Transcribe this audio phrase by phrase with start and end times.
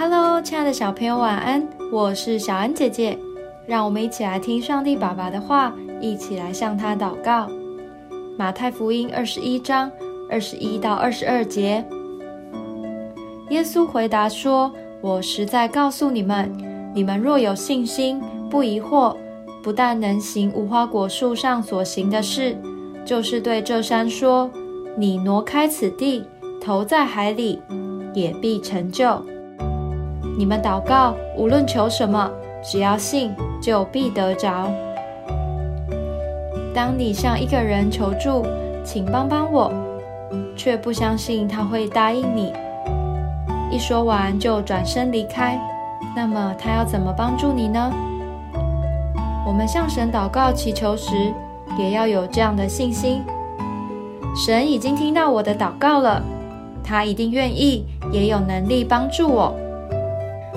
[0.00, 1.66] Hello，亲爱的小朋友，晚安！
[1.90, 3.18] 我是小安姐姐，
[3.66, 7.48] 让我们一起来听上帝爸爸的话，一起来向他祷告。
[8.38, 9.90] 马太福音二十一章
[10.30, 11.84] 二十一到二十二节，
[13.50, 14.72] 耶稣回答说
[15.02, 16.56] ：“我实在告诉你们，
[16.94, 19.16] 你们若有信心，不疑惑，
[19.64, 22.56] 不但能行无花果树上所行的事，
[23.04, 24.48] 就是对这山说
[24.96, 26.22] ：‘你挪开此地，
[26.60, 27.60] 投在海里’，
[28.14, 29.20] 也必成就。”
[30.38, 32.30] 你们祷告，无论求什么，
[32.62, 34.70] 只要信，就必得着。
[36.72, 38.46] 当你向一个人求助，
[38.84, 39.72] 请帮帮我，
[40.54, 42.52] 却不相信他会答应你，
[43.68, 45.58] 一说完就转身离开，
[46.14, 47.92] 那么他要怎么帮助你呢？
[49.44, 51.34] 我们向神祷告祈求时，
[51.76, 53.24] 也要有这样的信心：
[54.36, 56.22] 神已经听到我的祷告了，
[56.84, 59.52] 他一定愿意，也有能力帮助我。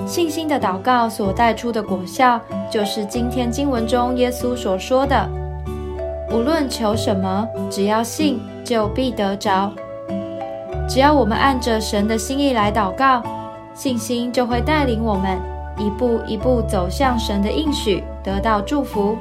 [0.06, 5.28] 信心的祷告所带出的果效，就是今天经文中耶稣所说的
[6.30, 9.72] ：“无论求什么，只要信，就必得着。”
[10.88, 13.22] 只要我们按着神的心意来祷告，
[13.72, 15.38] 信心就会带领我们
[15.78, 19.16] 一步一步走向神的应许，得到祝福。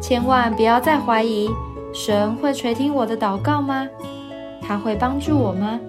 [0.00, 1.48] 千万不要再怀疑，
[1.92, 3.88] 神会垂听我的祷告吗？
[4.62, 5.80] 他会帮助我吗？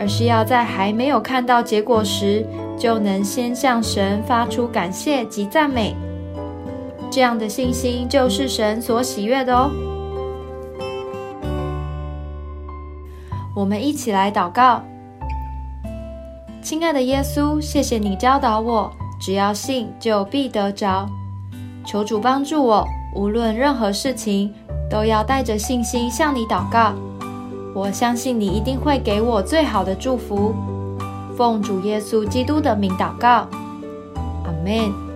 [0.00, 2.46] 而是要在还没有看到结果时，
[2.78, 5.94] 就能先向神发出感谢及赞美。
[7.10, 9.70] 这样的信心就是神所喜悦的哦。
[13.54, 14.82] 我们一起来祷告：
[16.62, 18.90] 亲爱的耶稣，谢谢你教导我，
[19.20, 21.06] 只要信就必得着。
[21.84, 24.54] 求主帮助我，无论任何事情，
[24.88, 26.94] 都要带着信心向你祷告。
[27.74, 30.54] 我相信你一定会给我最好的祝福。
[31.36, 33.48] 奉主耶稣基督的名祷告，
[34.44, 35.09] 阿门。